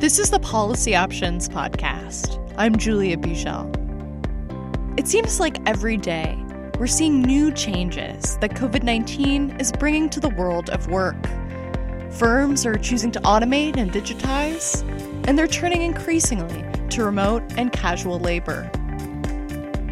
[0.00, 2.42] This is the Policy Options Podcast.
[2.56, 3.68] I'm Julia Buchel.
[4.98, 6.42] It seems like every day
[6.78, 11.22] we're seeing new changes that COVID 19 is bringing to the world of work.
[12.12, 14.80] Firms are choosing to automate and digitize,
[15.28, 18.70] and they're turning increasingly to remote and casual labor.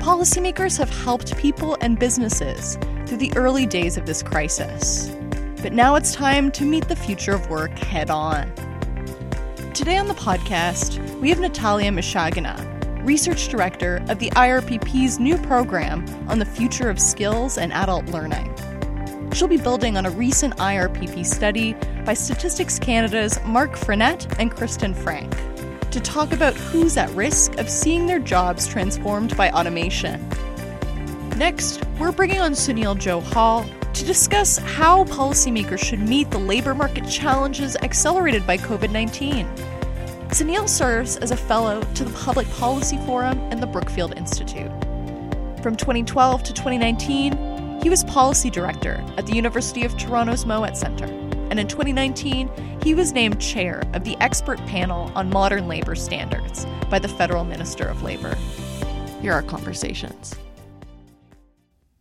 [0.00, 5.14] Policymakers have helped people and businesses through the early days of this crisis.
[5.60, 8.50] But now it's time to meet the future of work head on.
[9.78, 16.04] Today on the podcast, we have Natalia Mishagina, Research Director of the IRPP's new program
[16.28, 18.52] on the future of skills and adult learning.
[19.32, 24.94] She'll be building on a recent IRPP study by Statistics Canada's Mark Frenette and Kristen
[24.94, 25.32] Frank
[25.92, 30.28] to talk about who's at risk of seeing their jobs transformed by automation.
[31.36, 37.04] Next, we're bringing on Sunil Johal to discuss how policymakers should meet the labor market
[37.08, 39.44] challenges accelerated by COVID 19.
[40.28, 44.70] Sunil serves as a fellow to the Public Policy Forum and the Brookfield Institute.
[45.62, 51.06] From 2012 to 2019, he was policy director at the University of Toronto's Mowat Centre,
[51.50, 52.48] and in 2019,
[52.84, 57.42] he was named chair of the expert panel on modern labor standards by the Federal
[57.42, 58.36] Minister of Labor.
[59.20, 60.36] Here are conversations.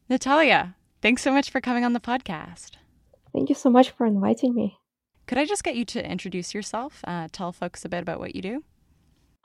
[0.10, 0.76] Natalia,
[1.08, 2.72] Thanks so much for coming on the podcast.
[3.32, 4.78] Thank you so much for inviting me.
[5.26, 7.00] Could I just get you to introduce yourself?
[7.08, 8.66] Uh, tell folks a bit about what you do.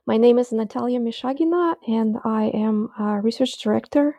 [0.04, 4.16] My name is Natalia Mishagina, and I am a research director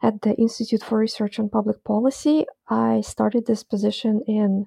[0.00, 2.46] at the Institute for Research on Public Policy.
[2.68, 4.66] I started this position in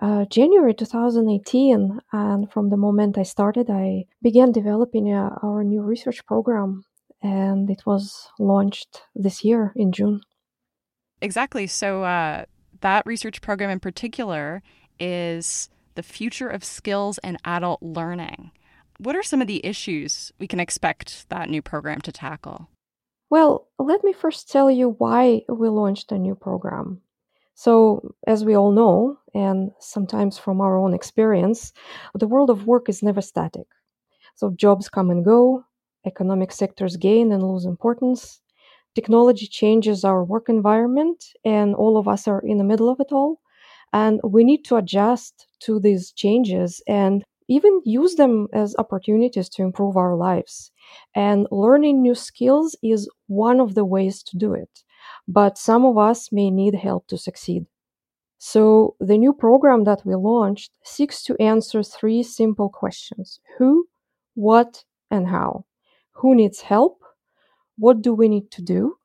[0.00, 5.82] uh, January 2018, and from the moment I started, I began developing uh, our new
[5.82, 6.84] research program,
[7.20, 10.22] and it was launched this year in June.
[11.22, 11.68] Exactly.
[11.68, 12.44] So uh,
[12.80, 14.60] that research program in particular
[14.98, 18.50] is the future of skills and adult learning.
[18.98, 22.68] What are some of the issues we can expect that new program to tackle?
[23.30, 27.00] Well, let me first tell you why we launched a new program.
[27.54, 31.72] So, as we all know, and sometimes from our own experience,
[32.14, 33.66] the world of work is never static.
[34.34, 35.64] So, jobs come and go,
[36.04, 38.41] economic sectors gain and lose importance,
[38.94, 43.12] technology changes our work environment and all of us are in the middle of it
[43.12, 43.40] all.
[43.92, 49.62] And we need to adjust to these changes and even use them as opportunities to
[49.62, 50.70] improve our lives.
[51.14, 54.82] And learning new skills is one of the ways to do it
[55.26, 57.66] but some of us may need help to succeed.
[58.38, 63.40] So the new program that we launched seeks to answer three simple questions.
[63.58, 63.88] Who
[64.34, 65.66] what and how?
[66.16, 67.01] Who needs help
[67.82, 68.96] what do we need to do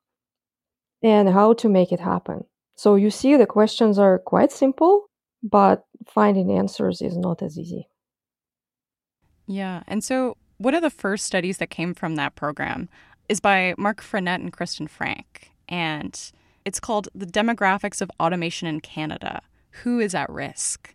[1.02, 2.44] and how to make it happen.
[2.76, 5.10] So you see, the questions are quite simple,
[5.42, 7.88] but finding answers is not as easy.
[9.48, 9.82] Yeah.
[9.88, 12.88] And so, one of the first studies that came from that program
[13.28, 15.50] is by Mark Frenette and Kristen Frank.
[15.68, 16.14] And
[16.64, 19.42] it's called The Demographics of Automation in Canada
[19.82, 20.94] Who is at Risk?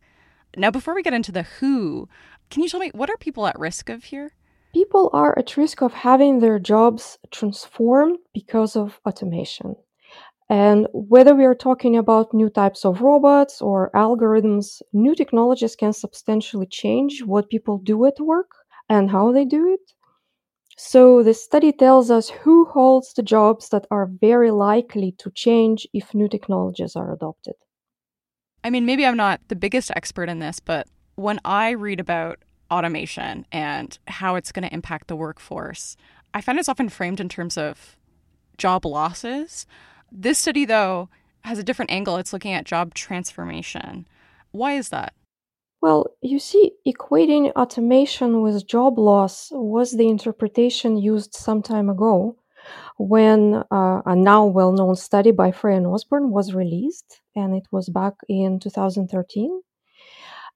[0.55, 2.07] Now, before we get into the who,
[2.49, 4.31] can you tell me what are people at risk of here?
[4.73, 9.75] People are at risk of having their jobs transformed because of automation.
[10.49, 15.93] And whether we are talking about new types of robots or algorithms, new technologies can
[15.93, 18.51] substantially change what people do at work
[18.89, 19.93] and how they do it.
[20.75, 25.87] So, the study tells us who holds the jobs that are very likely to change
[25.93, 27.53] if new technologies are adopted.
[28.63, 32.39] I mean, maybe I'm not the biggest expert in this, but when I read about
[32.73, 35.95] automation and how it's going to impact the workforce,
[36.33, 37.95] I find it's often framed in terms of
[38.57, 39.65] job losses.
[40.11, 41.09] This study, though,
[41.41, 42.17] has a different angle.
[42.17, 44.07] It's looking at job transformation.
[44.51, 45.13] Why is that?
[45.81, 52.37] Well, you see, equating automation with job loss was the interpretation used some time ago
[52.97, 57.67] when uh, a now well known study by Frey and Osborne was released, and it
[57.71, 59.61] was back in 2013.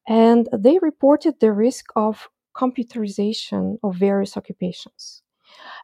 [0.07, 5.22] And they reported the risk of computerization of various occupations.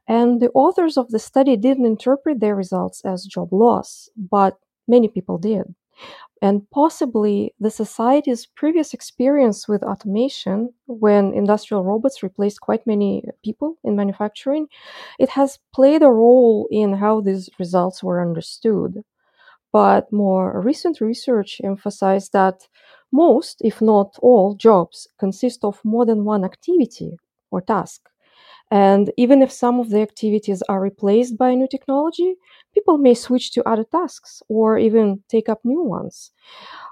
[0.07, 4.57] And the authors of the study didn't interpret their results as job loss, but
[4.87, 5.75] many people did.
[6.41, 13.77] And possibly the society's previous experience with automation, when industrial robots replaced quite many people
[13.83, 14.67] in manufacturing,
[15.19, 19.03] it has played a role in how these results were understood.
[19.71, 22.67] But more recent research emphasized that
[23.13, 27.17] most, if not all, jobs consist of more than one activity
[27.51, 28.01] or task.
[28.71, 32.35] And even if some of the activities are replaced by new technology,
[32.73, 36.31] people may switch to other tasks or even take up new ones.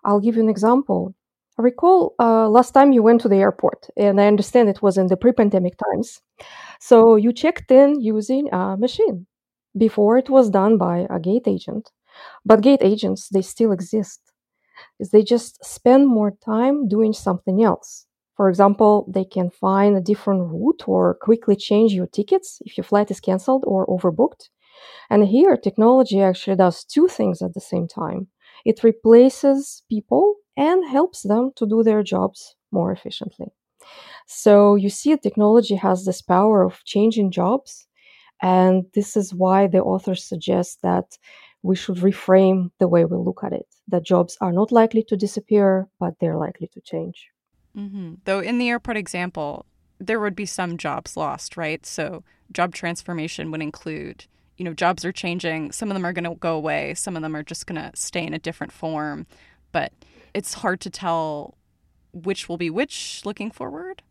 [0.05, 1.13] I'll give you an example.
[1.59, 4.97] I recall uh, last time you went to the airport, and I understand it was
[4.97, 6.21] in the pre pandemic times.
[6.79, 9.27] So you checked in using a machine.
[9.77, 11.91] Before it was done by a gate agent.
[12.45, 14.21] But gate agents, they still exist.
[14.99, 18.05] Is they just spend more time doing something else.
[18.35, 22.83] For example, they can find a different route or quickly change your tickets if your
[22.85, 24.49] flight is canceled or overbooked.
[25.09, 28.27] And here, technology actually does two things at the same time
[28.65, 33.47] it replaces people and helps them to do their jobs more efficiently.
[34.27, 37.87] So you see, technology has this power of changing jobs.
[38.41, 41.17] And this is why the authors suggest that
[41.63, 45.17] we should reframe the way we look at it that jobs are not likely to
[45.17, 47.29] disappear, but they're likely to change.
[47.77, 48.15] Mm-hmm.
[48.25, 49.65] Though, in the airport example,
[49.99, 51.85] there would be some jobs lost, right?
[51.85, 54.25] So, job transformation would include,
[54.57, 55.71] you know, jobs are changing.
[55.71, 57.91] Some of them are going to go away, some of them are just going to
[57.95, 59.27] stay in a different form.
[59.71, 59.93] But
[60.33, 61.55] it's hard to tell
[62.13, 64.01] which will be which looking forward.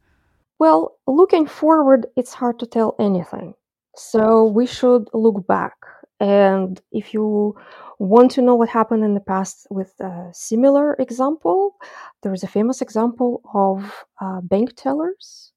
[0.58, 3.55] Well, looking forward, it's hard to tell anything.
[3.96, 5.75] So, we should look back.
[6.20, 7.56] And if you
[7.99, 11.76] want to know what happened in the past with a similar example,
[12.22, 15.52] there is a famous example of uh, bank tellers.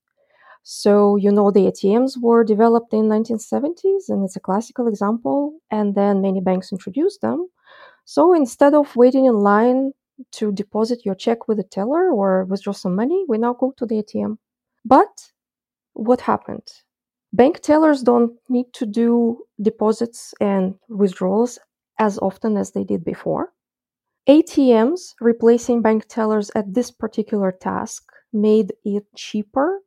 [0.63, 5.55] So you know the ATMs were developed in 1970s, and it's a classical example.
[5.71, 7.49] And then many banks introduced them.
[8.05, 9.93] So instead of waiting in line
[10.33, 13.85] to deposit your check with a teller or withdraw some money, we now go to
[13.85, 14.39] the ATM.
[14.85, 15.31] But
[15.93, 16.82] what happened?
[17.35, 21.57] Bank tellers don't need to do deposits and withdrawals
[21.97, 23.53] as often as they did before.
[24.29, 29.79] ATMs replacing bank tellers at this particular task made it cheaper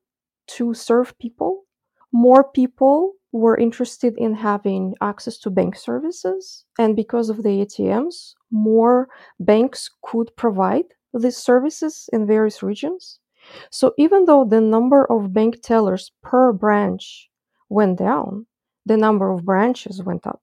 [0.48, 1.66] to serve people.
[2.10, 8.34] More people were interested in having access to bank services, and because of the ATMs,
[8.50, 9.08] more
[9.38, 13.20] banks could provide these services in various regions.
[13.70, 17.30] So, even though the number of bank tellers per branch
[17.68, 18.46] went down,
[18.84, 20.42] the number of branches went up.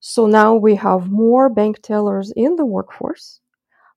[0.00, 3.40] So now we have more bank tellers in the workforce.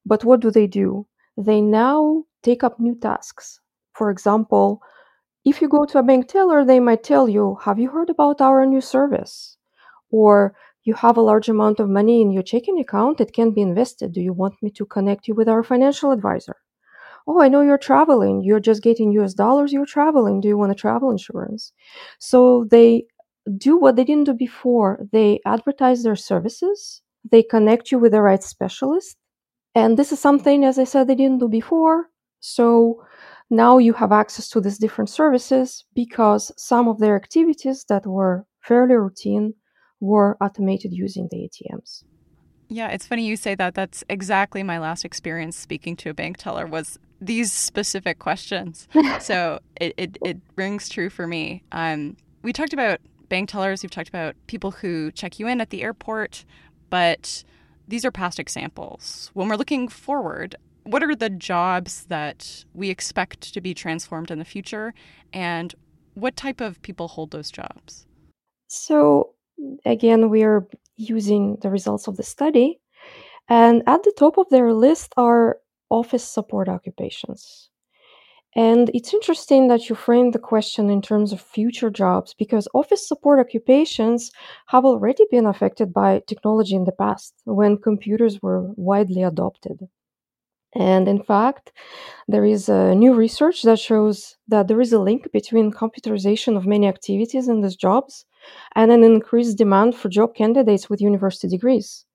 [0.05, 1.07] But what do they do?
[1.37, 3.59] They now take up new tasks.
[3.93, 4.81] For example,
[5.45, 8.41] if you go to a bank teller, they might tell you, Have you heard about
[8.41, 9.57] our new service?
[10.11, 13.61] Or you have a large amount of money in your checking account, it can be
[13.61, 14.13] invested.
[14.13, 16.55] Do you want me to connect you with our financial advisor?
[17.31, 18.41] Oh, I know you're traveling.
[18.43, 19.71] You're just getting US dollars.
[19.71, 20.41] You're traveling.
[20.41, 21.71] Do you want a travel insurance?
[22.17, 23.05] So they
[23.55, 24.99] do what they didn't do before.
[25.11, 29.15] They advertise their services, they connect you with the right specialist.
[29.75, 32.07] And this is something, as I said, they didn't do before.
[32.39, 33.03] So
[33.51, 38.47] now you have access to these different services because some of their activities that were
[38.61, 39.53] fairly routine
[39.99, 42.03] were automated using the ATMs.
[42.69, 43.75] Yeah, it's funny you say that.
[43.75, 48.87] That's exactly my last experience speaking to a bank teller was these specific questions.
[49.19, 51.63] so it, it, it rings true for me.
[51.71, 55.69] Um, we talked about bank tellers, we've talked about people who check you in at
[55.69, 56.45] the airport,
[56.89, 57.43] but
[57.87, 59.29] these are past examples.
[59.33, 64.39] When we're looking forward, what are the jobs that we expect to be transformed in
[64.39, 64.93] the future,
[65.33, 65.73] and
[66.15, 68.07] what type of people hold those jobs?
[68.67, 69.33] So,
[69.85, 72.79] again, we are using the results of the study,
[73.47, 75.57] and at the top of their list are
[75.89, 77.69] office support occupations.
[78.55, 83.07] And it's interesting that you framed the question in terms of future jobs because office
[83.07, 84.31] support occupations
[84.67, 89.87] have already been affected by technology in the past when computers were widely adopted.
[90.75, 91.71] And in fact,
[92.27, 96.67] there is a new research that shows that there is a link between computerization of
[96.67, 98.25] many activities in these jobs
[98.75, 102.05] and an increased demand for job candidates with university degrees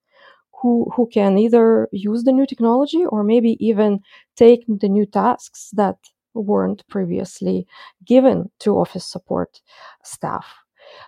[0.64, 4.00] who, who can either use the new technology or maybe even
[4.34, 5.96] take the new tasks that
[6.32, 7.66] weren't previously
[8.06, 9.60] given to office support
[10.02, 10.46] staff.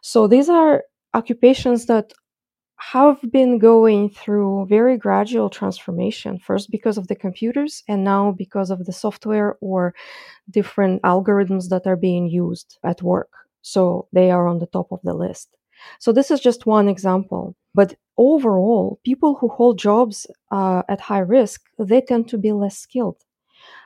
[0.03, 0.85] So these are
[1.15, 2.13] occupations that
[2.79, 8.71] have been going through very gradual transformation, first because of the computers, and now because
[8.71, 9.95] of the software or
[10.51, 13.31] different algorithms that are being used at work.
[13.63, 15.57] So they are on the top of the list.
[15.99, 17.57] So this is just one example.
[17.75, 22.79] But overall, people who hold jobs uh, at high risk, they tend to be less
[22.79, 23.23] skilled.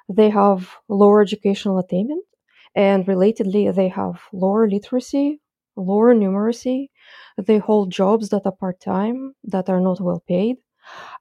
[0.08, 2.24] They have lower educational attainment,
[2.74, 5.40] and relatedly, they have lower literacy,
[5.76, 6.90] lower numeracy.
[7.38, 10.56] They hold jobs that are part time, that are not well paid.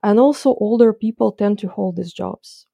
[0.02, 2.66] And also, older people tend to hold these jobs.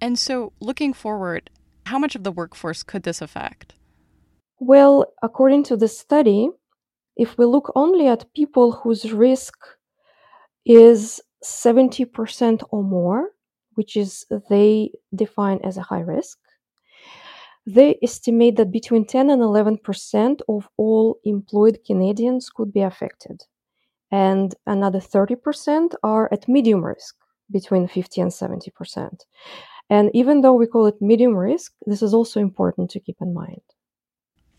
[0.00, 1.50] And so, looking forward,
[1.86, 3.74] how much of the workforce could this affect?
[4.58, 6.50] Well, according to the study,
[7.16, 9.54] if we look only at people whose risk
[10.64, 13.30] is 70% or more,
[13.74, 16.38] which is they define as a high risk.
[17.66, 23.42] They estimate that between 10 and 11% of all employed Canadians could be affected.
[24.10, 27.16] And another 30% are at medium risk,
[27.50, 29.20] between 50 and 70%.
[29.88, 33.32] And even though we call it medium risk, this is also important to keep in
[33.32, 33.62] mind.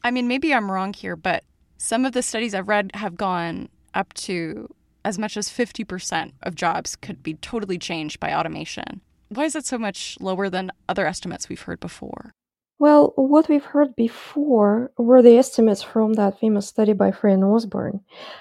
[0.04, 1.44] I mean, maybe I'm wrong here, but
[1.84, 4.74] some of the studies I've read have gone up to
[5.04, 9.02] as much as 50% of jobs could be totally changed by automation.
[9.28, 12.32] Why is that so much lower than other estimates we've heard before?
[12.80, 18.00] Well, what we've heard before were the estimates from that famous study by Frey Osborne.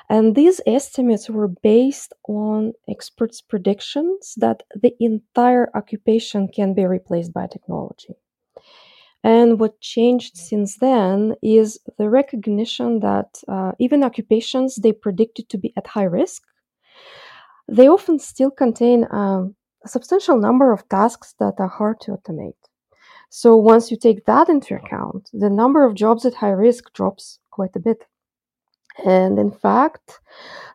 [0.08, 7.32] And these estimates were based on experts' predictions that the entire occupation can be replaced
[7.32, 8.14] by technology.
[9.24, 15.58] And what changed since then is the recognition that uh, even occupations they predicted to
[15.58, 16.42] be at high risk,
[17.68, 22.54] they often still contain um, a substantial number of tasks that are hard to automate.
[23.30, 27.38] So once you take that into account, the number of jobs at high risk drops
[27.50, 28.04] quite a bit.
[29.04, 30.20] And in fact,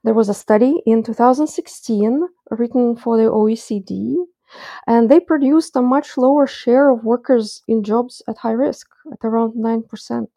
[0.04, 4.16] there was a study in 2016 written for the OECD,
[4.86, 9.20] and they produced a much lower share of workers in jobs at high risk, at
[9.24, 10.28] around 9%.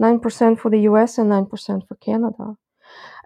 [0.00, 2.56] 9% for the US and 9% for Canada.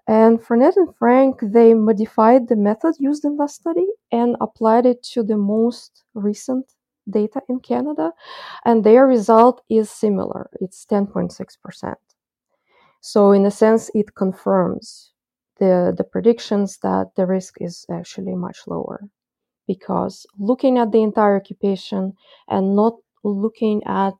[0.07, 5.03] And Frenette and Frank, they modified the method used in that study and applied it
[5.13, 6.73] to the most recent
[7.09, 8.13] data in Canada,
[8.65, 10.49] and their result is similar.
[10.61, 11.95] It's 10.6%.
[13.01, 15.13] So, in a sense, it confirms
[15.59, 19.09] the, the predictions that the risk is actually much lower
[19.75, 22.03] because looking at the entire occupation
[22.49, 24.19] and not looking at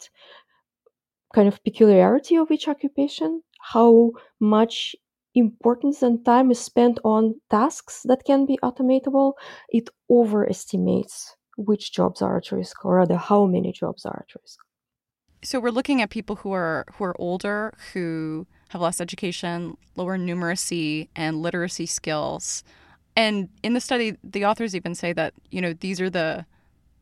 [1.35, 3.43] kind of peculiarity of each occupation,
[3.73, 4.95] how much
[5.35, 9.33] importance and time is spent on tasks that can be automatable,
[9.69, 14.59] it overestimates which jobs are at risk, or rather, how many jobs are at risk.
[15.43, 20.17] So we're looking at people who are who are older, who have less education, lower
[20.19, 22.63] numeracy and literacy skills.
[23.21, 26.47] And in the study, the authors even say that you know these are the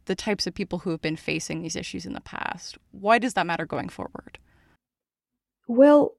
[0.07, 2.77] the types of people who have been facing these issues in the past.
[2.91, 4.39] Why does that matter going forward?
[5.69, 6.17] Well,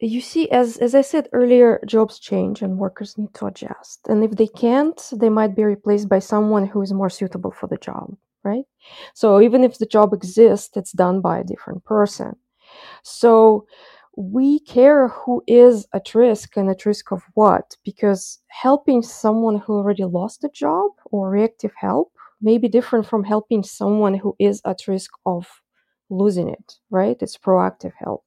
[0.00, 4.00] you see, as, as I said earlier, jobs change and workers need to adjust.
[4.08, 7.68] And if they can't, they might be replaced by someone who is more suitable for
[7.68, 8.64] the job, right?
[9.14, 12.34] So even if the job exists, it's done by a different person.
[13.04, 13.66] So
[14.16, 19.74] we care who is at risk and at risk of what, because helping someone who
[19.74, 24.60] already lost a job or reactive help may be different from helping someone who is
[24.66, 25.48] at risk of
[26.10, 27.16] losing it, right?
[27.20, 28.24] It's proactive help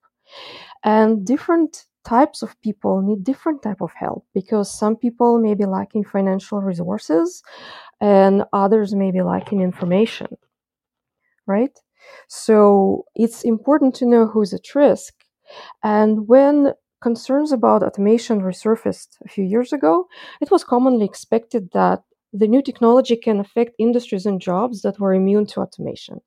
[0.84, 5.66] and different types of people need different type of help because some people may be
[5.66, 7.42] lacking financial resources
[8.02, 10.28] and others may be lacking information
[11.48, 11.80] right
[12.28, 15.14] so it's important to know who's at risk
[15.84, 20.08] and when concerns about automation resurfaced a few years ago
[20.42, 25.14] it was commonly expected that the new technology can affect industries and jobs that were
[25.14, 26.20] immune to automation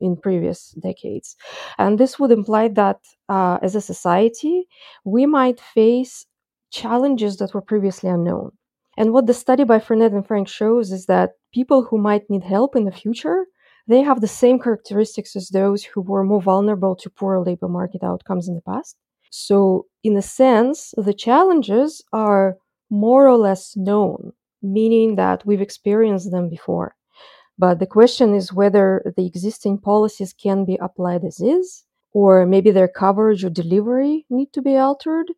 [0.00, 1.36] in previous decades.
[1.78, 4.66] And this would imply that uh, as a society,
[5.04, 6.26] we might face
[6.70, 8.52] challenges that were previously unknown.
[8.96, 12.44] And what the study by Frenette and Frank shows is that people who might need
[12.44, 13.46] help in the future,
[13.86, 18.02] they have the same characteristics as those who were more vulnerable to poor labor market
[18.02, 18.96] outcomes in the past.
[19.30, 22.56] So, in a sense, the challenges are
[22.90, 26.94] more or less known, meaning that we've experienced them before.
[27.58, 32.70] But the question is whether the existing policies can be applied as is, or maybe
[32.70, 35.30] their coverage or delivery need to be altered.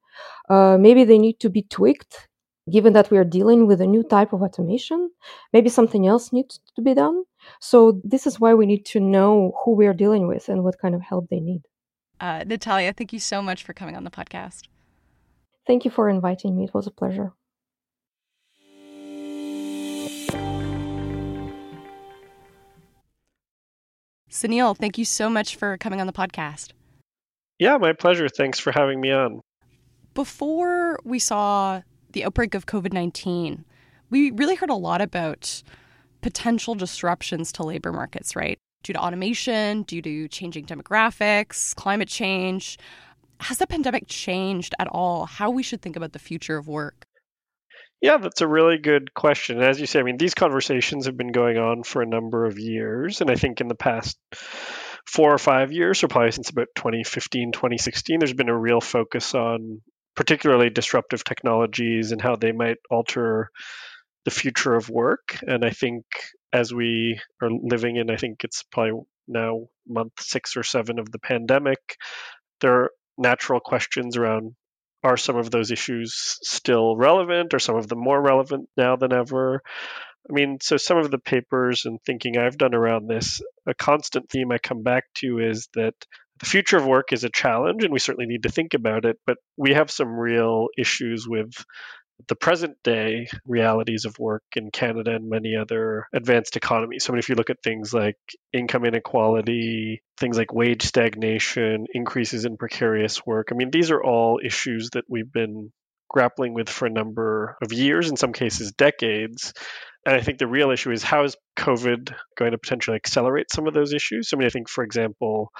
[0.48, 2.28] Uh, maybe they need to be tweaked,
[2.70, 5.10] given that we are dealing with a new type of automation.
[5.52, 7.24] Maybe something else needs to be done.
[7.60, 10.78] So, this is why we need to know who we are dealing with and what
[10.78, 11.62] kind of help they need.
[12.20, 14.62] Uh, Natalia, thank you so much for coming on the podcast.
[15.66, 16.64] Thank you for inviting me.
[16.64, 17.32] It was a pleasure.
[24.30, 26.72] Sunil, thank you so much for coming on the podcast.
[27.58, 28.28] Yeah, my pleasure.
[28.28, 29.40] Thanks for having me on.
[30.14, 31.80] Before we saw
[32.16, 33.62] the outbreak of COVID 19,
[34.08, 35.62] we really heard a lot about
[36.22, 38.58] potential disruptions to labor markets, right?
[38.82, 42.78] Due to automation, due to changing demographics, climate change.
[43.40, 47.04] Has the pandemic changed at all how we should think about the future of work?
[48.00, 49.60] Yeah, that's a really good question.
[49.60, 52.58] As you say, I mean, these conversations have been going on for a number of
[52.58, 53.20] years.
[53.20, 54.16] And I think in the past
[55.06, 59.34] four or five years, or probably since about 2015, 2016, there's been a real focus
[59.34, 59.82] on
[60.16, 63.50] particularly disruptive technologies and how they might alter
[64.24, 65.38] the future of work.
[65.46, 66.04] And I think
[66.52, 71.10] as we are living in, I think it's probably now month six or seven of
[71.10, 71.78] the pandemic,
[72.60, 74.54] there are natural questions around
[75.02, 77.54] are some of those issues still relevant?
[77.54, 79.62] Are some of them more relevant now than ever?
[80.28, 84.28] I mean, so some of the papers and thinking I've done around this, a constant
[84.28, 85.94] theme I come back to is that
[86.40, 89.18] the future of work is a challenge and we certainly need to think about it,
[89.26, 91.52] but we have some real issues with
[92.28, 97.04] the present day realities of work in Canada and many other advanced economies.
[97.04, 98.16] So, I mean, if you look at things like
[98.52, 104.40] income inequality, things like wage stagnation, increases in precarious work, I mean, these are all
[104.42, 105.72] issues that we've been
[106.08, 109.52] grappling with for a number of years, in some cases, decades.
[110.06, 113.66] And I think the real issue is how is COVID going to potentially accelerate some
[113.66, 114.30] of those issues?
[114.32, 115.50] I mean, I think, for example,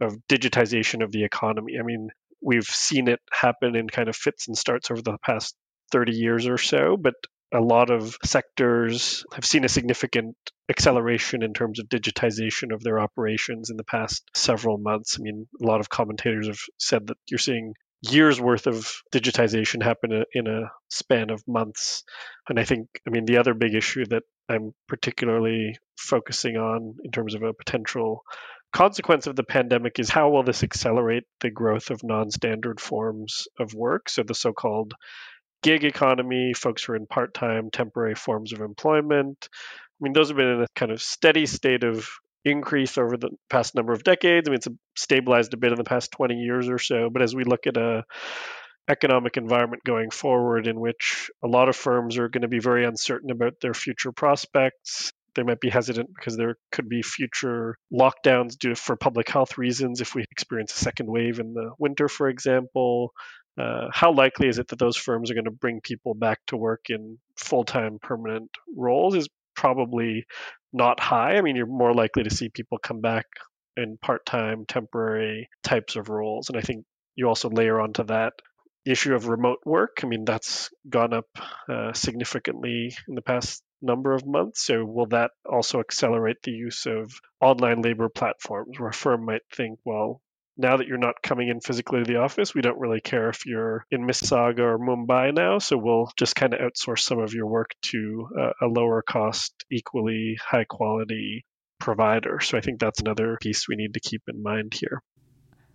[0.00, 1.74] of digitization of the economy.
[1.78, 2.10] I mean,
[2.42, 5.54] we've seen it happen in kind of fits and starts over the past
[5.92, 7.14] 30 years or so, but
[7.54, 10.36] a lot of sectors have seen a significant
[10.68, 15.16] acceleration in terms of digitization of their operations in the past several months.
[15.18, 19.82] I mean, a lot of commentators have said that you're seeing years worth of digitization
[19.82, 22.04] happen in a span of months.
[22.48, 27.10] And I think, I mean, the other big issue that I'm particularly focusing on in
[27.10, 28.22] terms of a potential
[28.76, 33.72] consequence of the pandemic is how will this accelerate the growth of non-standard forms of
[33.72, 34.92] work so the so-called
[35.62, 39.48] gig economy, folks who are in part time, temporary forms of employment.
[39.50, 42.06] I mean, those have been in a kind of steady state of
[42.44, 44.46] increase over the past number of decades.
[44.46, 47.08] I mean, it's stabilized a bit in the past 20 years or so.
[47.08, 48.04] But as we look at a
[48.90, 52.84] economic environment going forward in which a lot of firms are going to be very
[52.84, 55.14] uncertain about their future prospects.
[55.36, 60.00] They might be hesitant because there could be future lockdowns due for public health reasons
[60.00, 63.12] if we experience a second wave in the winter, for example
[63.58, 66.56] uh, how likely is it that those firms are going to bring people back to
[66.56, 70.26] work in full-time permanent roles is probably
[70.72, 71.36] not high.
[71.36, 73.24] I mean, you're more likely to see people come back
[73.76, 78.34] in part-time, temporary types of roles, and I think you also layer onto that
[78.84, 80.00] issue of remote work.
[80.02, 81.26] I mean, that's gone up
[81.68, 84.64] uh, significantly in the past number of months.
[84.64, 89.42] So, will that also accelerate the use of online labor platforms where a firm might
[89.52, 90.20] think, well,
[90.56, 93.44] now that you're not coming in physically to the office, we don't really care if
[93.44, 95.58] you're in Mississauga or Mumbai now.
[95.58, 99.52] So we'll just kind of outsource some of your work to a, a lower cost,
[99.70, 101.44] equally high quality
[101.78, 102.40] provider.
[102.40, 105.02] So I think that's another piece we need to keep in mind here.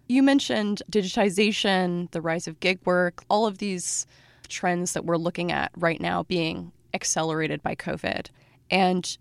[0.07, 4.07] You mentioned digitization, the rise of gig work, all of these
[4.49, 8.27] trends that we're looking at right now being accelerated by COVID.
[8.69, 9.17] And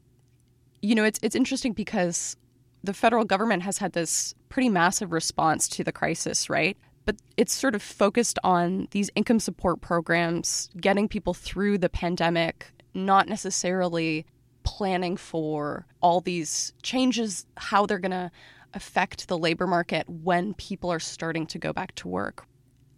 [0.82, 2.36] you know, it's it's interesting because
[2.82, 6.76] the federal government has had this pretty massive response to the crisis, right?
[7.04, 12.66] But it's sort of focused on these income support programs, getting people through the pandemic,
[12.94, 14.26] not necessarily
[14.62, 18.30] planning for all these changes, how they're going to
[18.74, 22.46] affect the labor market when people are starting to go back to work.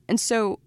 [0.08, 0.58] And so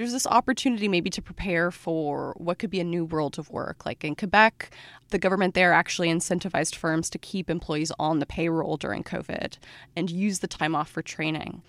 [0.00, 3.84] there's this opportunity maybe to prepare for what could be a new world of work.
[3.84, 4.70] Like in Quebec,
[5.10, 9.58] the government there actually incentivized firms to keep employees on the payroll during COVID
[9.94, 11.60] and use the time off for training.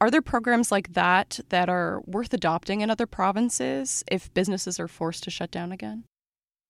[0.00, 4.88] Are there programs like that that are worth adopting in other provinces if businesses are
[4.88, 6.02] forced to shut down again?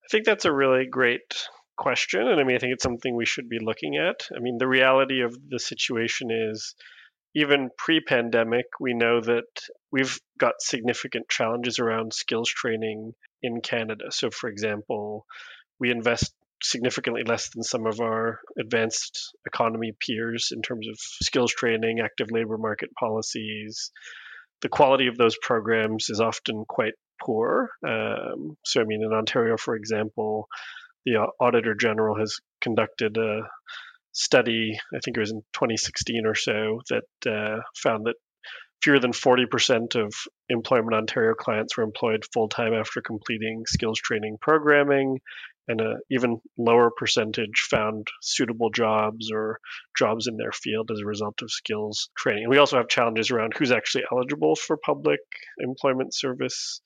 [0.05, 1.47] I think that's a really great
[1.79, 2.29] question.
[2.29, 4.27] And I mean, I think it's something we should be looking at.
[4.37, 6.75] I mean, the reality of the situation is
[7.35, 9.47] even pre pandemic, we know that
[9.93, 13.13] we've got significant challenges around skills training
[13.43, 14.07] in Canada.
[14.11, 15.27] So, for example,
[15.79, 21.53] we invest significantly less than some of our advanced economy peers in terms of skills
[21.53, 23.91] training, active labor market policies.
[24.61, 27.71] The quality of those programs is often quite poor.
[27.87, 30.49] Um, so, I mean, in Ontario, for example,
[31.07, 33.43] the Auditor General has conducted a
[34.13, 38.17] study, I think it was in 2016 or so, that uh, found that
[38.83, 40.13] fewer than 40% of
[40.49, 45.19] Employment Ontario clients were employed full time after completing skills training programming,
[45.69, 49.61] and an even lower percentage found suitable jobs or
[49.97, 52.45] jobs in their field as a result of skills training.
[52.45, 55.21] And we also have challenges around who's actually eligible for public
[55.59, 56.81] employment service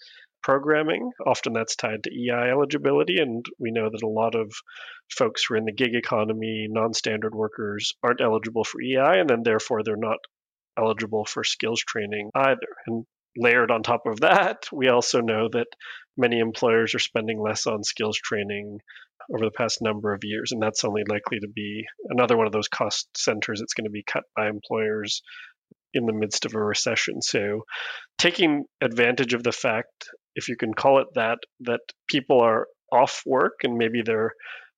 [0.44, 1.11] programming.
[1.26, 4.52] Often that's tied to EI eligibility, and we know that a lot of
[5.11, 9.28] folks who are in the gig economy, non standard workers, aren't eligible for EI, and
[9.28, 10.18] then therefore they're not
[10.78, 12.76] eligible for skills training either.
[12.87, 15.66] And layered on top of that, we also know that
[16.16, 18.78] many employers are spending less on skills training
[19.35, 22.52] over the past number of years, and that's only likely to be another one of
[22.52, 25.22] those cost centers that's going to be cut by employers
[25.94, 27.22] in the midst of a recession.
[27.22, 27.62] So,
[28.18, 33.22] taking advantage of the fact if you can call it that, that people are off
[33.26, 34.32] work and maybe they're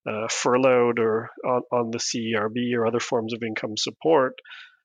[0.08, 4.34] uh, furloughed or on, on the CERB or other forms of income support,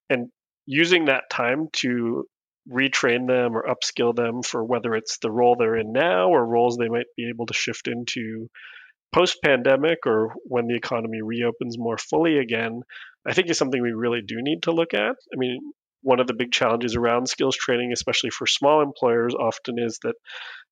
[0.10, 0.30] and
[0.66, 2.26] using that time to
[2.70, 6.78] retrain them or upskill them for whether it's the role they're in now or roles
[6.78, 8.48] they might be able to shift into
[9.14, 12.82] post pandemic or when the economy reopens more fully again,
[13.28, 15.16] I think is something we really do need to look at.
[15.34, 15.60] I mean,
[16.02, 20.16] one of the big challenges around skills training, especially for small employers, often is that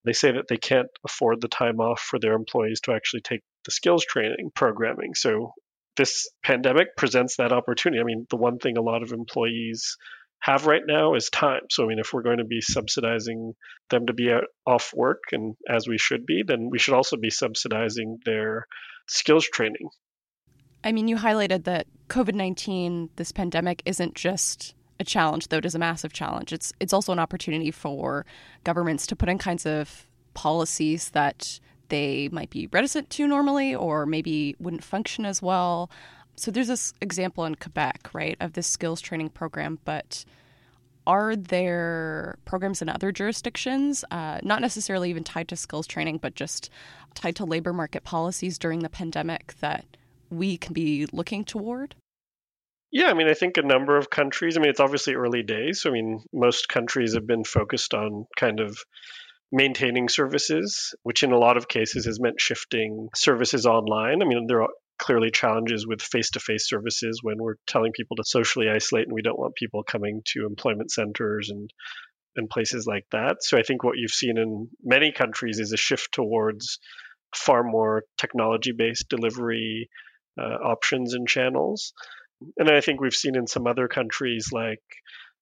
[0.06, 3.42] they say that they can't afford the time off for their employees to actually take
[3.66, 5.14] the skills training programming.
[5.14, 5.54] So
[5.98, 8.00] this pandemic presents that opportunity.
[8.00, 9.98] I mean, the one thing a lot of employees
[10.42, 11.62] have right now is time.
[11.70, 13.54] So, I mean, if we're going to be subsidizing
[13.90, 14.32] them to be
[14.66, 18.66] off work, and as we should be, then we should also be subsidizing their
[19.08, 19.90] skills training.
[20.82, 25.66] I mean, you highlighted that COVID 19, this pandemic, isn't just a challenge, though it
[25.66, 26.52] is a massive challenge.
[26.52, 28.26] It's, it's also an opportunity for
[28.64, 31.60] governments to put in kinds of policies that
[31.90, 35.90] they might be reticent to normally or maybe wouldn't function as well.
[36.36, 40.24] So there's this example in Quebec, right, of this skills training program, but
[41.08, 46.36] are there programs in other jurisdictions, uh, not necessarily even tied to skills training, but
[46.36, 46.70] just
[47.16, 49.86] tied to labor market policies during the pandemic that
[50.30, 51.96] we can be looking toward?
[52.92, 55.82] Yeah, I mean, I think a number of countries, I mean, it's obviously early days.
[55.82, 58.78] So, I mean, most countries have been focused on kind of
[59.52, 64.22] maintaining services, which in a lot of cases has meant shifting services online.
[64.22, 68.70] I mean, there are clearly challenges with face-to-face services when we're telling people to socially
[68.70, 71.72] isolate and we don't want people coming to employment centers and
[72.36, 73.38] and places like that.
[73.44, 76.80] So I think what you've seen in many countries is a shift towards
[77.36, 79.90] far more technology-based delivery
[80.40, 81.94] uh, options and channels.
[82.58, 84.82] And I think we've seen in some other countries like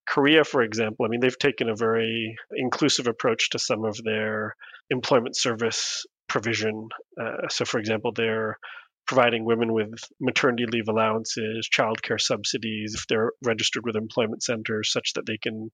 [0.08, 4.56] Korea, for example, I mean, they've taken a very inclusive approach to some of their
[4.90, 6.90] employment service provision.
[7.20, 8.58] Uh, so, for example, they're
[9.06, 15.14] providing women with maternity leave allowances, childcare subsidies if they're registered with employment centers, such
[15.14, 15.72] that they can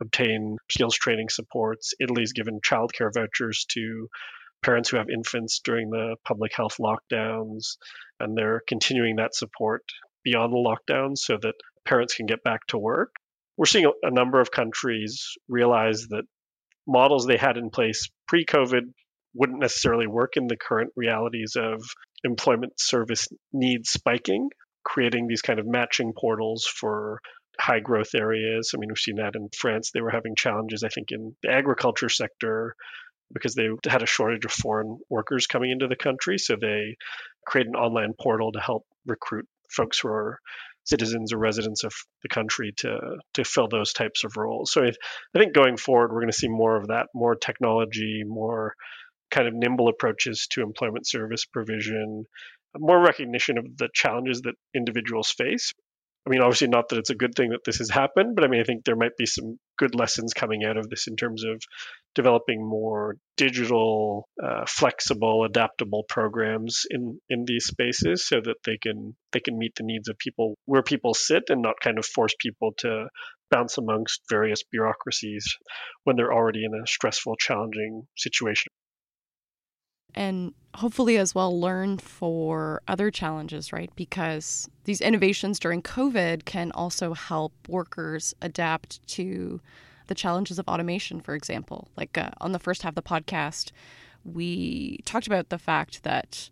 [0.00, 1.92] obtain skills training supports.
[2.00, 4.08] Italy's given childcare vouchers to
[4.62, 7.76] parents who have infants during the public health lockdowns,
[8.18, 9.82] and they're continuing that support
[10.24, 11.54] beyond the lockdowns so that
[11.84, 13.10] parents can get back to work.
[13.56, 16.24] We're seeing a, a number of countries realize that
[16.86, 18.82] models they had in place pre COVID
[19.34, 21.82] wouldn't necessarily work in the current realities of
[22.24, 24.48] employment service needs spiking,
[24.84, 27.20] creating these kind of matching portals for
[27.58, 28.72] high growth areas.
[28.74, 29.90] I mean, we've seen that in France.
[29.92, 32.74] They were having challenges, I think, in the agriculture sector
[33.32, 36.38] because they had a shortage of foreign workers coming into the country.
[36.38, 36.96] So they
[37.46, 40.38] created an online portal to help recruit folks who are
[40.84, 42.98] citizens or residents of the country to
[43.34, 44.72] to fill those types of roles.
[44.72, 44.88] So I,
[45.34, 48.74] I think going forward, we're going to see more of that, more technology, more
[49.30, 52.24] kind of nimble approaches to employment service provision,
[52.76, 55.72] more recognition of the challenges that individuals face.
[56.26, 58.48] I mean, obviously, not that it's a good thing that this has happened, but I
[58.48, 61.44] mean, I think there might be some good lessons coming out of this in terms
[61.44, 61.62] of
[62.14, 69.16] developing more digital, uh, flexible, adaptable programs in in these spaces, so that they can
[69.32, 72.34] they can meet the needs of people where people sit, and not kind of force
[72.38, 73.08] people to
[73.50, 75.56] bounce amongst various bureaucracies
[76.04, 78.70] when they're already in a stressful, challenging situation
[80.14, 83.90] and hopefully as well learn for other challenges, right?
[83.96, 89.60] Because these innovations during COVID can also help workers adapt to
[90.06, 91.88] the challenges of automation, for example.
[91.96, 93.70] Like uh, on the first half of the podcast,
[94.24, 96.50] we talked about the fact that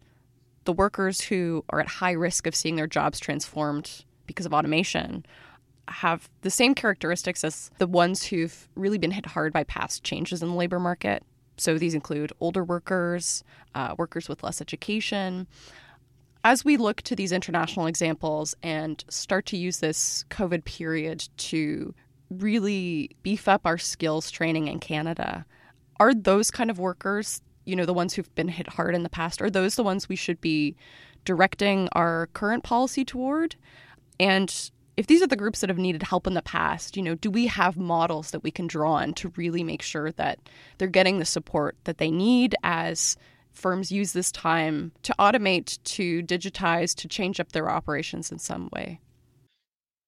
[0.65, 5.25] the workers who are at high risk of seeing their jobs transformed because of automation
[5.89, 10.43] have the same characteristics as the ones who've really been hit hard by past changes
[10.43, 11.25] in the labor market
[11.61, 13.45] so these include older workers,
[13.75, 15.47] uh, workers with less education.
[16.45, 21.95] As we look to these international examples and start to use this COVID period to
[22.31, 25.45] really beef up our skills training in Canada,
[25.99, 29.09] are those kind of workers, you know, the ones who've been hit hard in the
[29.09, 30.77] past, are those the ones we should be
[31.25, 33.57] directing our current policy toward?
[34.21, 37.15] And if these are the groups that have needed help in the past, you know,
[37.15, 40.41] do we have models that we can draw on to really make sure that
[40.77, 43.17] they're getting the support that they need as
[43.53, 48.69] firms use this time to automate, to digitize, to change up their operations in some
[48.73, 48.99] way?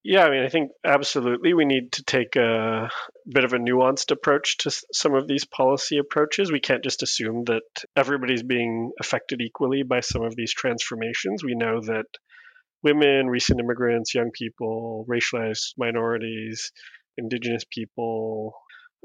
[0.02, 2.90] Yeah, I mean, I think absolutely we need to take a
[3.32, 6.50] bit of a nuanced approach to some of these policy approaches.
[6.50, 7.62] We can't just assume that
[7.94, 11.44] everybody's being affected equally by some of these transformations.
[11.44, 12.06] We know that
[12.82, 16.72] women, recent immigrants, young people, racialized minorities,
[17.16, 18.54] indigenous people,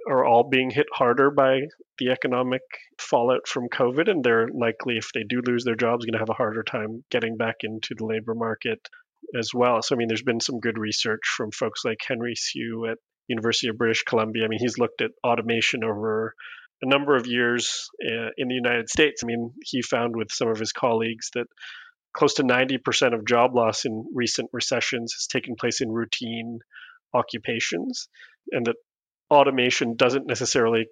[0.09, 1.61] are all being hit harder by
[1.97, 2.61] the economic
[2.99, 6.29] fallout from COVID, and they're likely, if they do lose their jobs, going to have
[6.29, 8.79] a harder time getting back into the labor market
[9.37, 9.81] as well.
[9.81, 13.69] So, I mean, there's been some good research from folks like Henry Siu at University
[13.69, 14.45] of British Columbia.
[14.45, 16.35] I mean, he's looked at automation over
[16.81, 19.23] a number of years uh, in the United States.
[19.23, 21.47] I mean, he found with some of his colleagues that
[22.15, 26.59] close to 90% of job loss in recent recessions has taken place in routine
[27.13, 28.07] occupations,
[28.51, 28.75] and that
[29.31, 30.85] automation doesn't necessarily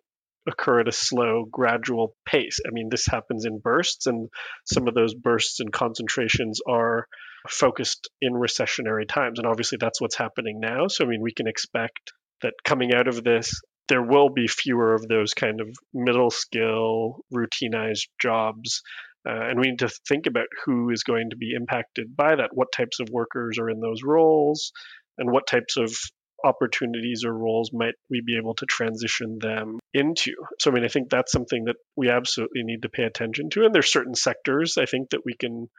[0.47, 2.59] occur at a slow, gradual pace.
[2.65, 4.29] I mean, this happens in bursts, and
[4.65, 7.07] some of those bursts and concentrations are
[7.49, 9.39] focused in recessionary times.
[9.39, 10.87] And obviously, that's what's happening now.
[10.87, 14.93] So, I mean, we can expect that coming out of this, there will be fewer
[14.93, 18.81] of those kind of middle skill, routinized jobs.
[19.27, 22.49] Uh, and we need to think about who is going to be impacted by that.
[22.53, 24.71] What types of workers are in those roles,
[25.17, 25.95] and what types of
[26.43, 30.33] opportunities or roles might we be able to transition them into?
[30.59, 33.65] So, I mean, I think that's something that we absolutely need to pay attention to.
[33.65, 35.69] And there's certain sectors I think that we can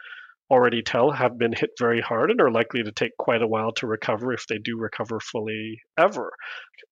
[0.50, 3.72] already tell have been hit very hard and are likely to take quite a while
[3.72, 6.33] to recover if they do recover fully ever.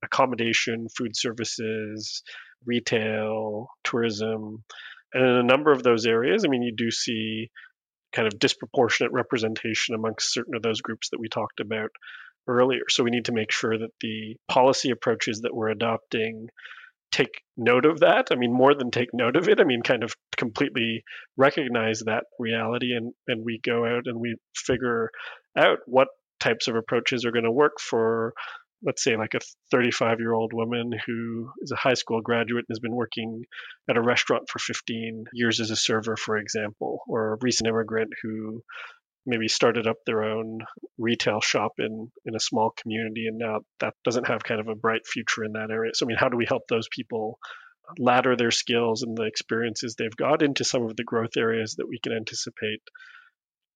[0.02, 2.22] Accommodation, food services,
[2.64, 4.64] retail, tourism.
[5.14, 7.51] And in a number of those areas, I mean, you do see
[8.12, 11.90] kind of disproportionate representation amongst certain of those groups that we talked about
[12.46, 12.83] earlier.
[12.88, 16.48] So we need to make sure that the policy approaches that we're adopting
[17.11, 18.29] take note of that.
[18.31, 21.05] I mean, more than take note of it, I mean, kind of completely
[21.37, 25.11] recognize that reality and, and we go out and we figure
[25.57, 26.09] out what
[26.40, 28.33] types of approaches are going to work for,
[28.85, 29.40] let's say, like a
[29.71, 33.45] 35 year old woman who is a high school graduate and has been working
[33.88, 38.11] at a restaurant for 15 years as a server, for example, or a recent immigrant
[38.23, 38.62] who
[39.27, 40.61] maybe started up their own
[40.99, 44.75] retail shop in in a small community and now that doesn't have kind of a
[44.75, 45.92] bright future in that area.
[45.95, 47.38] So i mean how do we help those people
[47.99, 51.88] ladder their skills and the experiences they've got into some of the growth areas that
[51.88, 52.83] we can anticipate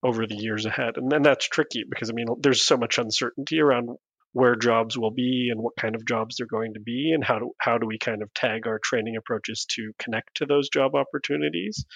[0.02, 0.96] over the years ahead?
[0.96, 3.90] And then that's tricky because i mean there's so much uncertainty around
[4.36, 7.38] where jobs will be and what kind of jobs they're going to be and how
[7.38, 10.94] do how do we kind of tag our training approaches to connect to those job
[10.94, 11.86] opportunities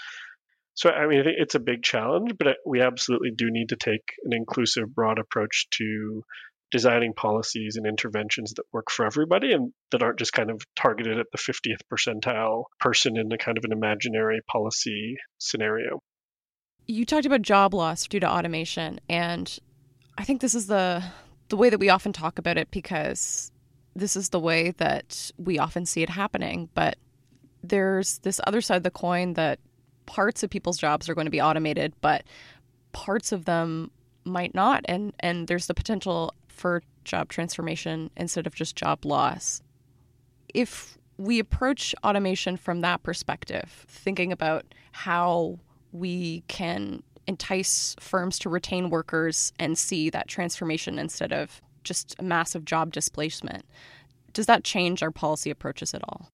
[0.75, 3.77] so, I mean, I think it's a big challenge, but we absolutely do need to
[3.77, 6.23] take an inclusive, broad approach to
[6.71, 11.19] designing policies and interventions that work for everybody and that aren't just kind of targeted
[11.19, 16.01] at the 50th percentile person in a kind of an imaginary policy scenario.
[16.87, 19.59] You talked about job loss due to automation, and
[20.17, 21.05] I think this is the
[21.51, 23.53] the way that we often talk about it because
[23.95, 26.71] this is the way that we often see it happening.
[26.75, 26.97] But
[27.63, 29.59] there's this other side of the coin that
[30.07, 32.25] parts of people's jobs are going to be automated, but
[32.93, 33.91] parts of them
[34.25, 39.63] might not and and there's the potential for job transformation instead of just job loss.
[40.53, 45.59] If we approach automation from that perspective, thinking about how
[45.93, 52.23] we can entice firms to retain workers and see that transformation instead of just a
[52.23, 53.65] massive job displacement.
[54.33, 56.29] Does that change our policy approaches at all?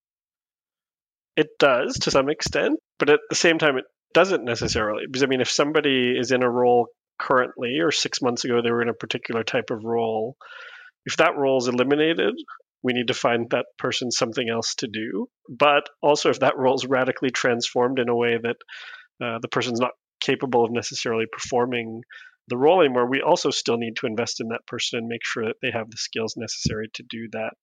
[1.37, 5.05] It does to some extent, but at the same time, it doesn't necessarily.
[5.07, 8.70] Because, I mean, if somebody is in a role currently, or six months ago they
[8.70, 10.37] were in a particular type of role,
[11.05, 12.35] if that role is eliminated,
[12.83, 15.29] we need to find that person something else to do.
[15.49, 18.57] But also, if that role is radically transformed in a way that
[19.25, 19.92] uh, the person's not
[20.27, 22.03] capable of necessarily performing
[22.49, 25.47] the role anymore, we also still need to invest in that person and make sure
[25.47, 27.55] that they have the skills necessary to do that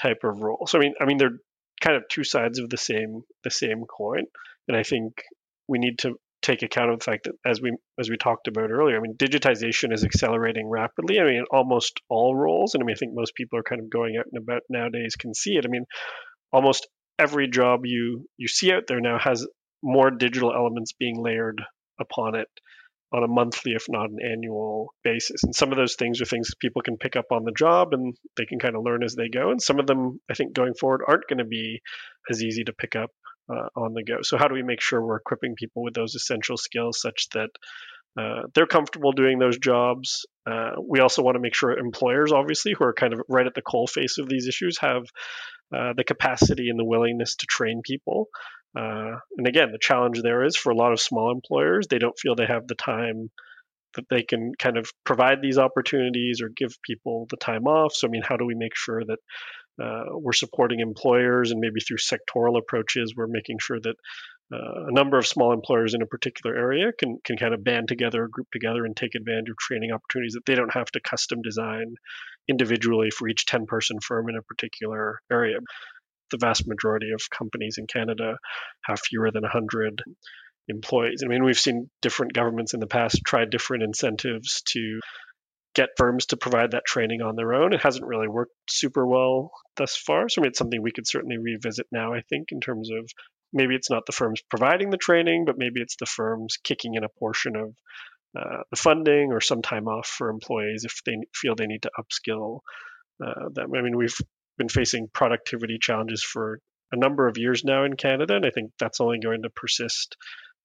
[0.00, 0.66] type of role.
[0.66, 1.38] So I mean, I mean, they're
[1.80, 4.24] kind of two sides of the same the same coin.
[4.68, 5.22] And I think
[5.66, 8.70] we need to take account of the fact that as we as we talked about
[8.70, 11.20] earlier, I mean digitization is accelerating rapidly.
[11.20, 13.90] I mean almost all roles, and I mean I think most people are kind of
[13.90, 15.66] going out and about nowadays can see it.
[15.66, 15.86] I mean
[16.52, 19.46] almost every job you you see out there now has
[19.82, 21.62] more digital elements being layered
[22.00, 22.48] upon it
[23.12, 25.42] on a monthly, if not an annual basis.
[25.42, 28.14] And some of those things are things people can pick up on the job and
[28.36, 29.50] they can kind of learn as they go.
[29.50, 31.80] And some of them, I think, going forward, aren't going to be
[32.30, 33.10] as easy to pick up
[33.50, 34.18] uh, on the go.
[34.22, 37.50] So, how do we make sure we're equipping people with those essential skills such that
[38.18, 40.24] uh, they're comfortable doing those jobs?
[40.48, 43.54] Uh, we also want to make sure employers, obviously, who are kind of right at
[43.54, 45.02] the coal face of these issues, have
[45.74, 48.28] uh, the capacity and the willingness to train people.
[48.76, 52.18] Uh, and again, the challenge there is for a lot of small employers, they don't
[52.18, 53.30] feel they have the time
[53.94, 57.92] that they can kind of provide these opportunities or give people the time off.
[57.94, 59.18] So, I mean, how do we make sure that
[59.82, 63.96] uh, we're supporting employers and maybe through sectoral approaches, we're making sure that
[64.52, 67.88] uh, a number of small employers in a particular area can, can kind of band
[67.88, 71.40] together, group together, and take advantage of training opportunities that they don't have to custom
[71.42, 71.94] design
[72.48, 75.58] individually for each 10 person firm in a particular area.
[76.30, 78.36] The vast majority of companies in Canada
[78.84, 80.02] have fewer than 100
[80.68, 81.22] employees.
[81.24, 85.00] I mean, we've seen different governments in the past try different incentives to
[85.74, 87.72] get firms to provide that training on their own.
[87.72, 90.28] It hasn't really worked super well thus far.
[90.28, 93.08] So I mean, it's something we could certainly revisit now, I think, in terms of
[93.52, 97.04] maybe it's not the firms providing the training, but maybe it's the firms kicking in
[97.04, 97.74] a portion of
[98.38, 101.90] uh, the funding or some time off for employees if they feel they need to
[101.98, 102.60] upskill
[103.24, 103.74] uh, them.
[103.74, 104.16] I mean, we've
[104.60, 106.60] been facing productivity challenges for
[106.92, 110.16] a number of years now in Canada, and I think that's only going to persist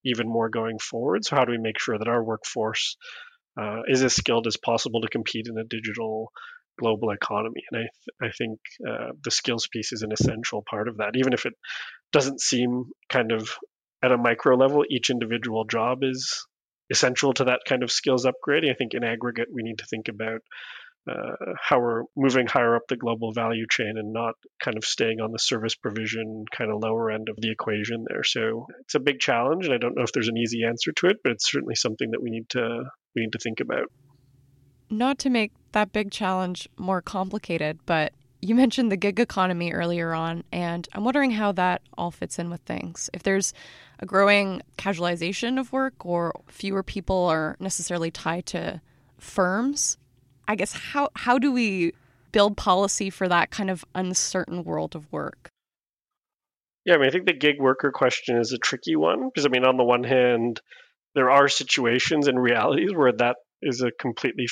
[0.04, 1.24] even more going forward.
[1.24, 2.98] So, how do we make sure that our workforce
[3.60, 6.32] uh, is as skilled as possible to compete in a digital
[6.78, 7.64] global economy?
[7.72, 11.16] And I, th- I think uh, the skills piece is an essential part of that,
[11.16, 11.54] even if it
[12.12, 13.50] doesn't seem kind of
[14.04, 16.46] at a micro level, each individual job is
[16.92, 18.72] essential to that kind of skills upgrading.
[18.72, 20.42] I think in aggregate, we need to think about
[21.08, 25.22] uh, how we're moving higher up the global value chain and not kind of staying
[25.22, 28.24] on the service provision kind of lower end of the equation there.
[28.24, 31.08] So it's a big challenge, and I don't know if there's an easy answer to
[31.08, 33.91] it, but it's certainly something that we need to we need to think about.
[34.89, 40.13] Not to make that big challenge more complicated, but you mentioned the gig economy earlier
[40.13, 43.10] on, and I'm wondering how that all fits in with things.
[43.13, 43.54] If there's
[44.00, 48.82] a growing casualization of work or fewer people are necessarily tied to
[49.20, 49.98] firms,
[50.48, 51.94] I guess how how do we
[52.32, 55.50] build policy for that kind of uncertain world of work?
[56.86, 59.50] Yeah, I mean, I think the gig worker question is a tricky one because I
[59.50, 60.62] mean, on the one hand,
[61.16, 64.48] there are situations and realities where that is a completely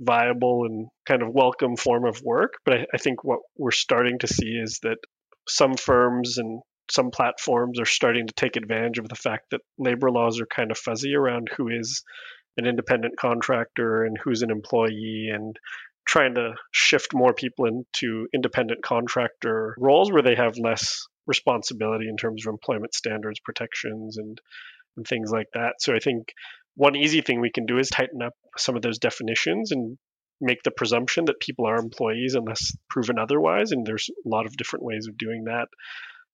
[0.00, 2.54] viable and kind of welcome form of work.
[2.64, 4.98] But I, I think what we're starting to see is that
[5.48, 10.10] some firms and some platforms are starting to take advantage of the fact that labor
[10.10, 12.02] laws are kind of fuzzy around who is
[12.58, 15.56] an independent contractor and who's an employee and
[16.06, 22.16] trying to shift more people into independent contractor roles where they have less responsibility in
[22.16, 24.40] terms of employment standards protections and
[24.96, 25.74] and things like that.
[25.80, 26.32] So i think
[26.74, 29.98] one easy thing we can do is tighten up some of those definitions and
[30.40, 34.56] make the presumption that people are employees unless proven otherwise and there's a lot of
[34.56, 35.66] different ways of doing that.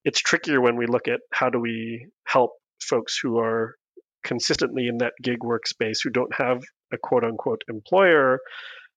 [0.05, 3.77] It's trickier when we look at how do we help folks who are
[4.25, 8.41] consistently in that gig workspace who don't have a quote unquote employer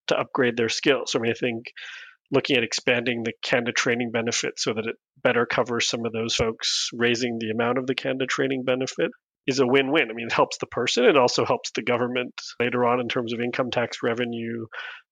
[0.07, 1.13] to upgrade their skills.
[1.15, 1.65] I mean, I think
[2.31, 6.35] looking at expanding the Canada training benefit so that it better covers some of those
[6.35, 9.11] folks, raising the amount of the Canada training benefit
[9.45, 10.09] is a win win.
[10.11, 13.33] I mean, it helps the person, it also helps the government later on in terms
[13.33, 14.65] of income tax revenue,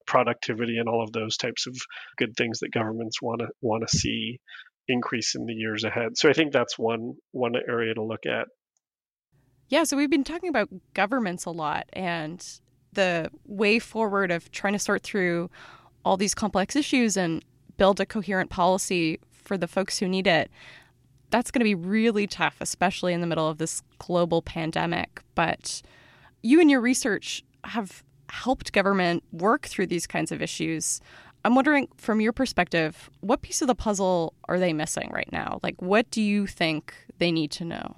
[0.05, 1.75] productivity, and all of those types of
[2.17, 4.39] good things that governments want to want to see
[4.87, 6.17] increase in the years ahead.
[6.17, 8.47] So I think that's one one area to look at.
[9.67, 12.45] Yeah, so we've been talking about governments a lot and
[12.93, 15.49] the way forward of trying to sort through
[16.03, 17.43] all these complex issues and
[17.77, 20.51] build a coherent policy for the folks who need it.
[21.31, 25.21] That's going to be really tough, especially in the middle of this global pandemic.
[25.33, 25.81] But
[26.43, 31.01] you and your research have helped government work through these kinds of issues.
[31.43, 35.59] I'm wondering, from your perspective, what piece of the puzzle are they missing right now?
[35.63, 37.95] Like, what do you think they need to know?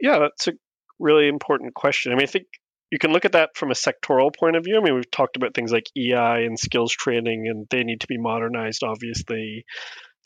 [0.00, 0.52] Yeah, that's a
[0.98, 2.12] really important question.
[2.12, 2.46] I mean, I think
[2.90, 4.78] you can look at that from a sectoral point of view.
[4.78, 8.06] I mean, we've talked about things like EI and skills training, and they need to
[8.06, 9.64] be modernized, obviously.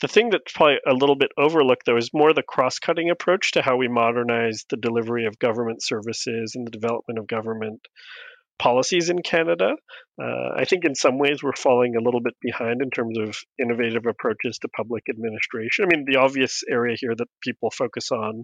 [0.01, 3.51] The thing that's probably a little bit overlooked, though, is more the cross cutting approach
[3.53, 7.81] to how we modernize the delivery of government services and the development of government
[8.59, 9.71] policies in Canada.
[10.21, 13.37] Uh, I think in some ways we're falling a little bit behind in terms of
[13.59, 15.85] innovative approaches to public administration.
[15.85, 18.43] I mean, the obvious area here that people focus on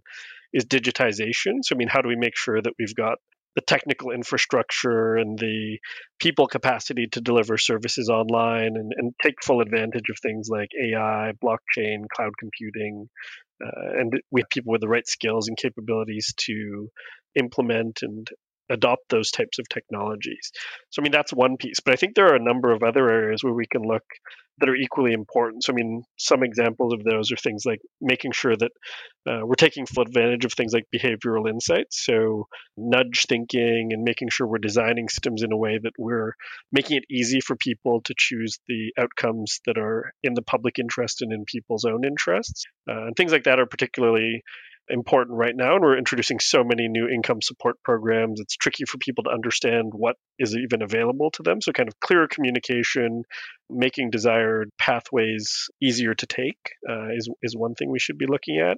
[0.53, 1.59] is digitization.
[1.61, 3.17] So, I mean, how do we make sure that we've got
[3.55, 5.79] the technical infrastructure and the
[6.19, 11.33] people capacity to deliver services online and, and take full advantage of things like AI,
[11.43, 13.09] blockchain, cloud computing,
[13.63, 16.89] uh, and we have people with the right skills and capabilities to
[17.35, 18.27] implement and
[18.69, 20.51] adopt those types of technologies.
[20.89, 21.79] So, I mean, that's one piece.
[21.79, 24.03] But I think there are a number of other areas where we can look
[24.59, 25.63] that are equally important.
[25.63, 28.71] So, I mean, some examples of those are things like making sure that
[29.27, 32.03] uh, we're taking full advantage of things like behavioral insights.
[32.05, 32.47] So,
[32.77, 36.33] nudge thinking and making sure we're designing systems in a way that we're
[36.71, 41.21] making it easy for people to choose the outcomes that are in the public interest
[41.21, 42.65] and in people's own interests.
[42.89, 44.43] Uh, and things like that are particularly
[44.89, 48.39] important right now and we're introducing so many new income support programs.
[48.39, 51.99] It's tricky for people to understand what is even available to them so kind of
[51.99, 53.23] clearer communication
[53.69, 56.57] making desired pathways easier to take
[56.89, 58.77] uh, is, is one thing we should be looking at.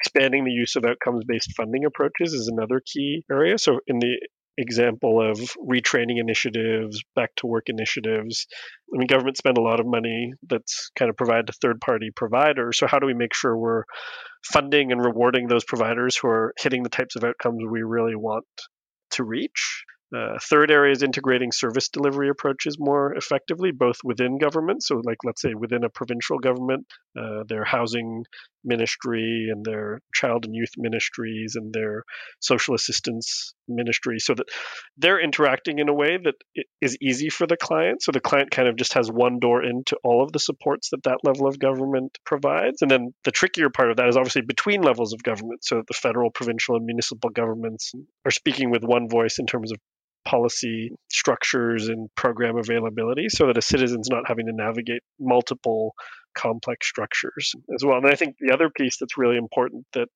[0.00, 3.58] Expanding the use of outcomes based funding approaches is another key area.
[3.58, 4.18] So in the
[4.60, 8.46] example of retraining initiatives, back to work initiatives.
[8.94, 12.10] I mean, government spend a lot of money that's kind of provided to third party
[12.14, 12.78] providers.
[12.78, 13.84] So, how do we make sure we're
[14.44, 18.46] funding and rewarding those providers who are hitting the types of outcomes we really want
[19.12, 19.84] to reach?
[20.14, 24.82] Uh, third area is integrating service delivery approaches more effectively, both within government.
[24.82, 26.86] So, like, let's say within a provincial government,
[27.16, 28.24] uh, their housing
[28.64, 32.04] ministry and their child and youth ministries and their
[32.40, 34.48] social assistance ministry, so that
[34.96, 36.34] they're interacting in a way that
[36.80, 38.02] is easy for the client.
[38.02, 41.02] So, the client kind of just has one door into all of the supports that
[41.04, 42.82] that level of government provides.
[42.82, 45.64] And then the trickier part of that is obviously between levels of government.
[45.64, 47.92] So, that the federal, provincial, and municipal governments
[48.24, 49.78] are speaking with one voice in terms of
[50.24, 55.94] policy structures and program availability so that a citizen's not having to navigate multiple
[56.34, 57.98] complex structures as well.
[57.98, 60.08] And I think the other piece that's really important that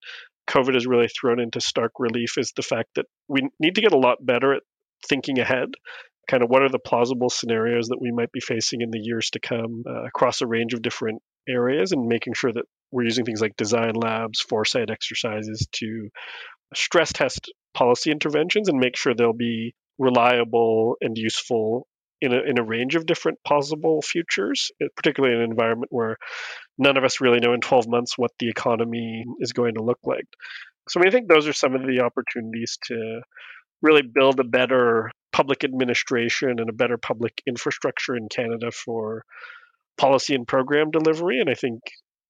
[0.48, 3.92] COVID has really thrown into stark relief is the fact that we need to get
[3.92, 4.62] a lot better at
[5.08, 5.70] thinking ahead.
[6.28, 9.30] Kind of what are the plausible scenarios that we might be facing in the years
[9.30, 13.24] to come uh, across a range of different areas and making sure that we're using
[13.24, 16.08] things like design labs, foresight exercises to
[16.74, 21.86] stress test policy interventions and make sure they'll be reliable and useful
[22.24, 26.16] in a, in a range of different possible futures, eh, particularly in an environment where
[26.78, 30.00] none of us really know in 12 months what the economy is going to look
[30.04, 30.26] like.
[30.88, 33.22] So I think those are some of the opportunities to
[33.82, 39.24] really build a better public administration and a better public infrastructure in Canada for
[39.98, 41.40] policy and program delivery.
[41.40, 41.80] And I think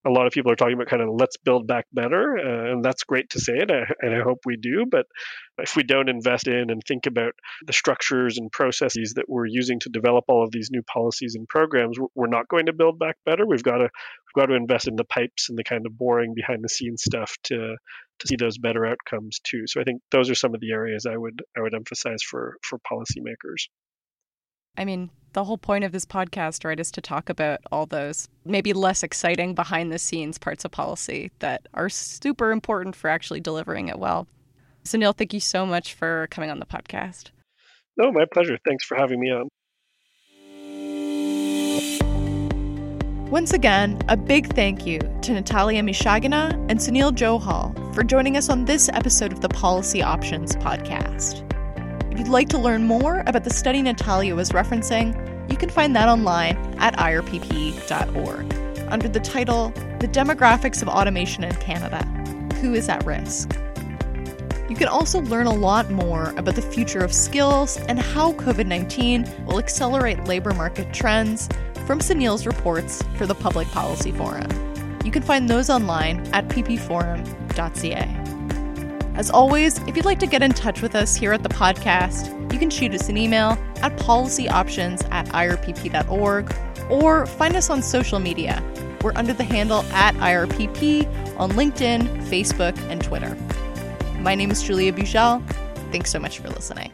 [0.06, 2.84] a lot of people are talking about kind of let's build back better, uh, and
[2.84, 4.84] that's great to say it, and I hope we do.
[4.90, 5.06] But
[5.58, 7.32] if we don't invest in and think about
[7.66, 11.48] the structures and processes that we're using to develop all of these new policies and
[11.48, 13.46] programs, we're not going to build back better.
[13.46, 16.34] We've got to we've got to invest in the pipes and the kind of boring
[16.34, 17.76] behind the scenes stuff to
[18.20, 19.64] to see those better outcomes too.
[19.66, 22.56] So I think those are some of the areas I would I would emphasize for
[22.62, 23.68] for policymakers.
[24.76, 28.28] I mean, the whole point of this podcast, right, is to talk about all those
[28.44, 33.40] maybe less exciting behind the scenes parts of policy that are super important for actually
[33.40, 34.26] delivering it well.
[34.84, 37.30] So, Neil, thank you so much for coming on the podcast.
[37.96, 38.58] No, my pleasure.
[38.64, 39.48] Thanks for having me on.
[43.30, 48.48] Once again, a big thank you to Natalia Mishagina and Sunil Johal for joining us
[48.48, 51.53] on this episode of the Policy Options podcast.
[52.14, 55.96] If you'd like to learn more about the study Natalia was referencing, you can find
[55.96, 58.54] that online at irpp.org
[58.88, 62.04] under the title The Demographics of Automation in Canada
[62.60, 63.56] Who is at Risk?
[64.68, 68.66] You can also learn a lot more about the future of skills and how COVID
[68.68, 71.48] 19 will accelerate labor market trends
[71.84, 74.46] from Sunil's reports for the Public Policy Forum.
[75.04, 78.23] You can find those online at ppforum.ca.
[79.14, 82.52] As always, if you'd like to get in touch with us here at the podcast,
[82.52, 86.54] you can shoot us an email at policyoptions at irpp.org
[86.90, 88.62] or find us on social media.
[89.02, 93.36] We're under the handle at IRPP on LinkedIn, Facebook, and Twitter.
[94.18, 95.46] My name is Julia Bujal.
[95.92, 96.90] Thanks so much for listening.